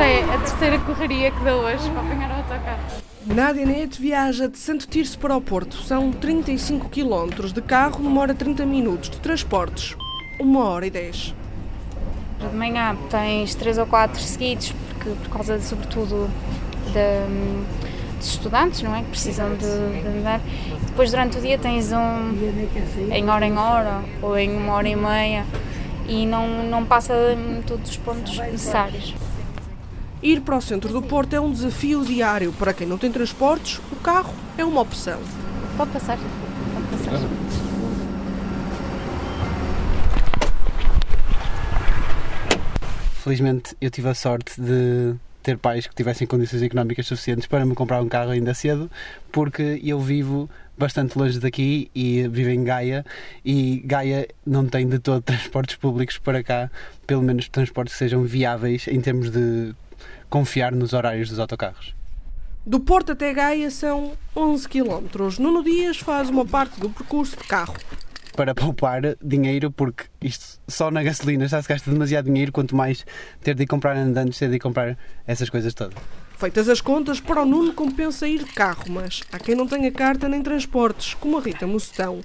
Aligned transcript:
Já 0.00 0.06
é 0.06 0.34
a 0.34 0.38
terceira 0.38 0.78
correria 0.78 1.30
que 1.30 1.44
dou 1.44 1.60
hoje 1.60 1.90
para 1.90 2.00
apanhar 2.00 2.30
o 2.30 2.34
autocarro. 2.36 3.02
Nádia 3.26 3.66
Neto 3.66 4.00
viaja 4.00 4.48
de 4.48 4.56
Santo 4.56 4.86
Tirso 4.86 5.18
para 5.18 5.36
o 5.36 5.42
Porto. 5.42 5.76
São 5.76 6.10
35 6.10 6.88
km 6.88 7.52
de 7.52 7.60
carro, 7.60 8.02
demora 8.02 8.32
30 8.32 8.64
minutos. 8.64 9.10
De 9.10 9.20
transportes, 9.20 9.94
1 10.40 10.56
hora 10.56 10.86
e 10.86 10.90
10. 10.90 11.34
De 12.38 12.56
manhã 12.56 12.96
tens 13.10 13.54
três 13.54 13.76
ou 13.76 13.84
quatro 13.84 14.18
seguidos, 14.18 14.72
porque, 14.88 15.10
por 15.10 15.28
causa, 15.28 15.58
de, 15.58 15.64
sobretudo, 15.64 16.30
de, 16.86 18.16
dos 18.16 18.26
estudantes, 18.26 18.80
não 18.80 18.96
é? 18.96 19.02
Que 19.02 19.10
precisam 19.10 19.50
de, 19.50 20.00
de 20.00 20.18
andar. 20.18 20.40
Depois, 20.86 21.10
durante 21.10 21.36
o 21.36 21.42
dia, 21.42 21.58
tens 21.58 21.92
um 21.92 23.12
em 23.12 23.28
hora 23.28 23.44
em 23.44 23.58
hora 23.58 24.00
ou 24.22 24.38
em 24.38 24.56
uma 24.56 24.72
hora 24.72 24.88
e 24.88 24.96
meia 24.96 25.44
e 26.08 26.24
não, 26.24 26.64
não 26.64 26.86
passa 26.86 27.12
em 27.34 27.60
todos 27.60 27.90
os 27.90 27.96
pontos 27.98 28.38
necessários. 28.38 29.14
Ir 30.22 30.42
para 30.42 30.58
o 30.58 30.60
centro 30.60 30.92
do 30.92 31.00
Porto 31.00 31.32
é 31.32 31.40
um 31.40 31.50
desafio 31.50 32.04
diário. 32.04 32.52
Para 32.52 32.74
quem 32.74 32.86
não 32.86 32.98
tem 32.98 33.10
transportes, 33.10 33.80
o 33.90 33.96
carro 33.96 34.34
é 34.58 34.62
uma 34.62 34.82
opção. 34.82 35.18
Pode 35.78 35.90
passar. 35.92 36.18
Pode 36.18 36.86
passar. 36.88 37.18
Felizmente 43.22 43.74
eu 43.80 43.90
tive 43.90 44.10
a 44.10 44.14
sorte 44.14 44.60
de 44.60 45.14
ter 45.42 45.56
pais 45.56 45.86
que 45.86 45.94
tivessem 45.94 46.26
condições 46.26 46.60
económicas 46.60 47.06
suficientes 47.06 47.46
para 47.46 47.64
me 47.64 47.74
comprar 47.74 48.02
um 48.02 48.08
carro 48.08 48.30
ainda 48.30 48.52
cedo, 48.52 48.90
porque 49.32 49.80
eu 49.82 49.98
vivo 50.00 50.50
bastante 50.76 51.18
longe 51.18 51.38
daqui 51.38 51.90
e 51.94 52.28
vivo 52.28 52.50
em 52.50 52.62
Gaia 52.62 53.06
e 53.42 53.82
Gaia 53.86 54.28
não 54.44 54.66
tem 54.66 54.86
de 54.86 54.98
todo 54.98 55.20
transportes 55.24 55.76
públicos 55.76 56.18
para 56.18 56.42
cá, 56.42 56.70
pelo 57.06 57.22
menos 57.22 57.48
transportes 57.48 57.94
que 57.94 57.98
sejam 57.98 58.22
viáveis 58.22 58.86
em 58.86 59.00
termos 59.00 59.30
de 59.30 59.74
confiar 60.28 60.72
nos 60.72 60.92
horários 60.92 61.28
dos 61.28 61.38
autocarros. 61.38 61.94
Do 62.64 62.78
Porto 62.78 63.12
até 63.12 63.32
Gaia 63.32 63.70
são 63.70 64.12
11 64.36 64.68
km. 64.68 65.38
Nuno 65.38 65.64
Dias 65.64 65.98
faz 65.98 66.28
uma 66.28 66.44
parte 66.44 66.78
do 66.78 66.90
percurso 66.90 67.36
de 67.36 67.44
carro. 67.44 67.74
Para 68.36 68.54
poupar 68.54 69.02
dinheiro, 69.22 69.70
porque 69.70 70.04
isto 70.20 70.60
só 70.68 70.90
na 70.90 71.02
gasolina 71.02 71.48
já 71.48 71.60
se 71.60 71.68
gasta 71.68 71.90
demasiado 71.90 72.26
dinheiro, 72.26 72.52
quanto 72.52 72.76
mais 72.76 73.04
ter 73.42 73.54
de 73.54 73.64
ir 73.64 73.66
comprar 73.66 73.96
andantes, 73.96 74.38
ter 74.38 74.48
de 74.48 74.56
ir 74.56 74.60
comprar 74.60 74.96
essas 75.26 75.50
coisas 75.50 75.74
todas. 75.74 75.98
Feitas 76.38 76.68
as 76.68 76.80
contas, 76.80 77.20
para 77.20 77.42
o 77.42 77.44
Nuno 77.44 77.72
compensa 77.72 78.28
ir 78.28 78.44
de 78.44 78.52
carro, 78.52 78.84
mas 78.88 79.22
há 79.32 79.38
quem 79.38 79.54
não 79.54 79.66
tenha 79.66 79.90
carta 79.90 80.28
nem 80.28 80.42
transportes, 80.42 81.14
como 81.14 81.38
a 81.38 81.40
Rita 81.40 81.66
Mocetão. 81.66 82.20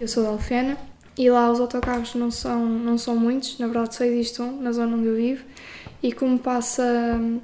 Eu 0.00 0.08
sou 0.08 0.22
da 0.22 0.30
Alfena 0.30 0.76
e 1.16 1.30
lá 1.30 1.50
os 1.50 1.60
autocarros 1.60 2.14
não 2.14 2.30
são, 2.30 2.66
não 2.66 2.96
são 2.96 3.16
muitos, 3.16 3.58
na 3.58 3.66
verdade 3.66 3.94
só 3.94 4.04
existe 4.04 4.40
um 4.40 4.60
na 4.60 4.72
zona 4.72 4.96
onde 4.96 5.06
eu 5.06 5.16
vivo 5.16 5.44
e 6.02 6.12
como 6.12 6.38
passa 6.38 6.82
hum, 7.20 7.40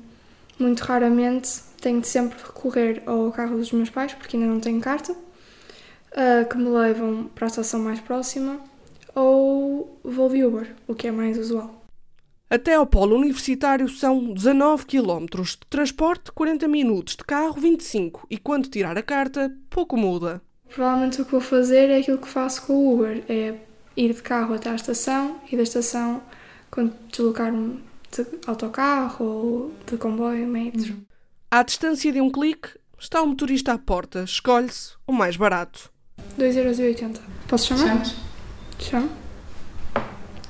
muito 0.58 0.80
raramente, 0.80 1.60
tenho 1.80 2.00
de 2.00 2.08
sempre 2.08 2.38
recorrer 2.42 3.02
ao 3.06 3.30
carro 3.30 3.56
dos 3.56 3.70
meus 3.72 3.90
pais, 3.90 4.12
porque 4.14 4.36
ainda 4.36 4.48
não 4.48 4.58
tenho 4.58 4.80
carta, 4.80 5.12
uh, 5.12 6.48
que 6.50 6.56
me 6.56 6.68
levam 6.68 7.30
para 7.34 7.46
a 7.46 7.48
estação 7.48 7.80
mais 7.80 8.00
próxima, 8.00 8.58
ou 9.14 10.00
vou 10.02 10.28
de 10.28 10.44
Uber, 10.44 10.74
o 10.86 10.94
que 10.94 11.06
é 11.06 11.12
mais 11.12 11.38
usual. 11.38 11.78
Até 12.50 12.74
ao 12.74 12.86
polo 12.86 13.16
universitário 13.16 13.88
são 13.88 14.32
19 14.32 14.86
km, 14.86 15.42
de 15.42 15.58
transporte 15.68 16.32
40 16.32 16.66
minutos, 16.66 17.14
de 17.14 17.22
carro 17.22 17.60
25 17.60 18.26
e 18.30 18.38
quando 18.38 18.70
tirar 18.70 18.96
a 18.96 19.02
carta, 19.02 19.54
pouco 19.68 19.96
muda. 19.98 20.40
Provavelmente 20.68 21.20
o 21.20 21.24
que 21.24 21.32
vou 21.32 21.40
fazer 21.40 21.90
é 21.90 21.98
aquilo 21.98 22.18
que 22.18 22.28
faço 22.28 22.62
com 22.62 22.72
o 22.74 22.94
Uber, 22.94 23.24
é 23.28 23.54
ir 23.96 24.14
de 24.14 24.22
carro 24.22 24.54
até 24.54 24.70
à 24.70 24.74
estação 24.74 25.40
e 25.50 25.56
da 25.56 25.62
estação 25.62 26.22
deslocar-me 27.10 27.82
de 28.12 28.26
autocarro 28.46 29.24
ou 29.24 29.74
de 29.86 29.96
comboio, 29.96 30.46
metro. 30.46 30.96
À 31.50 31.62
distância 31.62 32.12
de 32.12 32.20
um 32.20 32.30
clique, 32.30 32.68
está 32.98 33.22
o 33.22 33.26
motorista 33.26 33.72
à 33.72 33.78
porta. 33.78 34.22
Escolhe-se 34.22 34.92
o 35.06 35.12
mais 35.12 35.36
barato. 35.36 35.90
2,80€. 36.38 37.18
Posso 37.48 37.68
chamar? 37.68 38.02
Chama. 38.78 39.08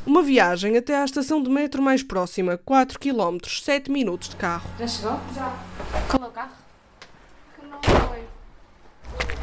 Uma 0.04 0.22
viagem 0.22 0.76
até 0.76 0.96
à 0.96 1.04
estação 1.04 1.42
de 1.42 1.50
metro 1.50 1.82
mais 1.82 2.02
próxima, 2.02 2.58
4 2.58 2.98
km, 2.98 3.38
7 3.46 3.90
minutos 3.90 4.30
de 4.30 4.36
carro. 4.36 4.68
Já 4.78 4.86
chegou? 4.86 5.20
Já. 5.34 5.54
Qual 6.08 6.24
é 6.24 6.26
o 6.26 6.30
carro? 6.30 6.67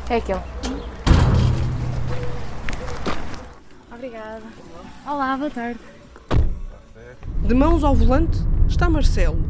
É 0.09 0.17
aquele. 0.17 0.39
Obrigada. 3.93 4.41
Olá, 5.07 5.37
boa 5.37 5.49
tarde. 5.49 5.79
De 7.43 7.53
mãos 7.53 7.83
ao 7.83 7.95
volante 7.95 8.37
está 8.67 8.89
Marcelo. 8.89 9.43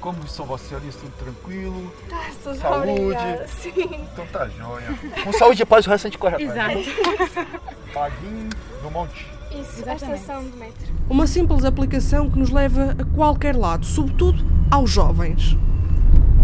Como 0.00 0.26
são 0.28 0.46
vossas 0.46 0.68
senhorias? 0.68 0.96
Tudo 0.96 1.12
tranquilo? 1.18 1.92
Tá, 2.08 2.28
estou 2.28 2.54
Saúde. 2.54 2.90
obrigada. 2.90 3.46
Sim. 3.48 3.72
Então 4.12 4.26
tá 4.32 4.48
joia. 4.48 4.86
Com 5.24 5.32
saúde 5.32 5.62
e 5.62 5.66
paz 5.66 5.86
o 5.86 5.90
resto 5.90 6.06
a 6.06 6.10
gente 6.10 6.18
corre 6.18 6.34
atrás. 6.46 6.54
né? 6.54 6.80
Exato. 6.80 7.48
Paguinho 7.92 8.48
do 8.82 8.90
monte. 8.90 9.26
Isso, 9.50 9.58
a 9.88 9.92
Exatamente. 9.94 10.20
estação 10.20 10.44
de 10.44 10.56
metro. 10.56 10.94
Uma 11.08 11.26
simples 11.26 11.64
aplicação 11.64 12.30
que 12.30 12.38
nos 12.38 12.50
leva 12.50 12.94
a 12.98 13.16
qualquer 13.16 13.56
lado, 13.56 13.84
sobretudo 13.84 14.44
aos 14.70 14.90
jovens. 14.90 15.56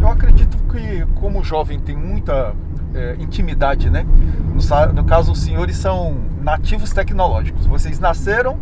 Eu 0.01 0.09
acredito 0.09 0.57
que 0.73 1.07
como 1.21 1.45
jovem 1.45 1.79
tem 1.79 1.97
muita 1.97 2.55
é, 2.95 3.17
intimidade, 3.19 3.91
né? 3.91 4.07
No, 4.55 4.93
no 4.93 5.05
caso, 5.05 5.33
os 5.33 5.41
senhores 5.41 5.77
são 5.77 6.17
nativos 6.43 6.91
tecnológicos. 6.93 7.67
Vocês 7.67 7.99
nasceram 7.99 8.57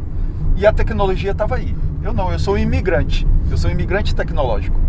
e 0.57 0.67
a 0.67 0.73
tecnologia 0.73 1.33
estava 1.33 1.57
aí. 1.57 1.75
Eu 2.03 2.13
não, 2.13 2.33
eu 2.33 2.39
sou 2.39 2.55
um 2.55 2.59
imigrante. 2.59 3.27
Eu 3.51 3.57
sou 3.57 3.71
um 3.71 3.73
imigrante 3.73 4.15
tecnológico. 4.15 4.81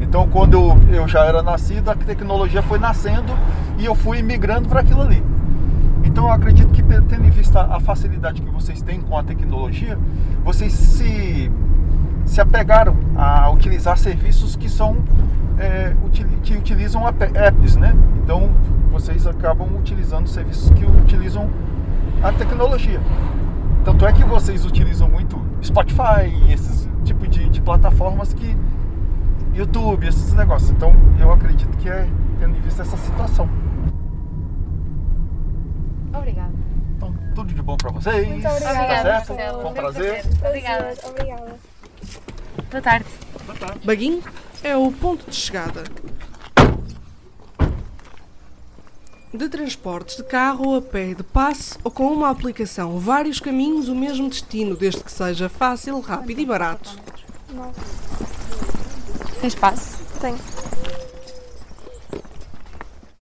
Então, 0.00 0.28
quando 0.28 0.54
eu, 0.54 0.94
eu 0.94 1.08
já 1.08 1.24
era 1.24 1.42
nascido, 1.42 1.90
a 1.90 1.94
tecnologia 1.94 2.62
foi 2.62 2.78
nascendo 2.78 3.32
e 3.78 3.84
eu 3.84 3.94
fui 3.94 4.22
migrando 4.22 4.68
para 4.68 4.80
aquilo 4.80 5.02
ali. 5.02 5.22
Então, 6.04 6.26
eu 6.26 6.32
acredito 6.32 6.68
que, 6.70 6.82
tendo 6.82 7.24
em 7.24 7.30
vista 7.30 7.60
a 7.60 7.78
facilidade 7.78 8.42
que 8.42 8.50
vocês 8.50 8.82
têm 8.82 9.00
com 9.00 9.16
a 9.16 9.22
tecnologia, 9.22 9.96
vocês 10.44 10.72
se, 10.72 11.50
se 12.26 12.40
apegaram 12.40 12.96
a 13.16 13.48
utilizar 13.50 13.96
serviços 13.96 14.56
que 14.56 14.68
são 14.68 14.96
é, 15.58 15.94
que 16.42 16.56
utilizam 16.56 17.06
app- 17.06 17.36
apps, 17.36 17.76
né? 17.76 17.94
Então, 18.24 18.50
vocês 18.92 19.26
acabam 19.26 19.68
utilizando 19.76 20.28
serviços 20.28 20.70
que 20.70 20.84
utilizam 20.84 21.48
a 22.22 22.30
tecnologia. 22.30 23.00
Tanto 23.84 24.06
é 24.06 24.12
que 24.12 24.22
vocês 24.22 24.64
utilizam 24.64 25.08
muito 25.08 25.40
Spotify, 25.62 26.30
esses 26.50 26.88
tipo 27.04 27.26
de, 27.26 27.48
de 27.48 27.60
plataformas 27.60 28.32
que 28.32 28.56
YouTube, 29.54 30.06
esses 30.06 30.32
negócios. 30.34 30.70
Então, 30.70 30.94
eu 31.18 31.32
acredito 31.32 31.76
que 31.78 31.88
é 31.88 32.08
tendo 32.38 32.56
em 32.56 32.60
vista 32.60 32.82
essa 32.82 32.96
situação. 32.96 33.48
Obrigada. 36.14 36.52
Então, 36.96 37.14
tudo 37.34 37.52
de 37.52 37.62
bom 37.62 37.76
para 37.76 37.90
vocês. 37.90 38.28
Muito 38.28 38.42
Tá 38.42 38.50
obrigada, 38.52 39.02
certo? 39.02 39.28
Marcelo. 39.34 39.62
Foi 39.62 39.70
um 39.70 39.74
prazer. 39.74 40.24
Obrigada. 40.46 40.94
Obrigada. 41.08 41.56
Boa 42.70 42.82
tarde. 42.82 43.06
Baguinho 43.84 44.22
é 44.62 44.76
o 44.76 44.92
ponto 44.92 45.28
de 45.28 45.34
chegada. 45.34 45.82
De 49.32 49.48
transportes 49.48 50.16
de 50.16 50.24
carro 50.24 50.68
ou 50.68 50.76
a 50.76 50.82
pé, 50.82 51.14
de 51.14 51.22
passe 51.22 51.78
ou 51.82 51.90
com 51.90 52.06
uma 52.12 52.28
aplicação, 52.28 52.98
vários 52.98 53.40
caminhos, 53.40 53.88
o 53.88 53.94
mesmo 53.94 54.28
destino, 54.28 54.76
desde 54.76 55.02
que 55.02 55.10
seja 55.10 55.48
fácil, 55.48 55.98
rápido 56.00 56.40
e 56.40 56.46
barato. 56.46 56.98
Tem 59.40 59.48
espaço? 59.48 59.98
Tenho. 60.20 60.38